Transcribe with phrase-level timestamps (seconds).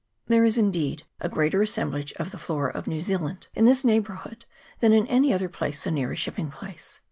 [0.25, 4.45] There is, indeed, a greater assemblage of the flora of New Zealand in this neighbourhood
[4.79, 6.99] than in any other place so near a shipping place.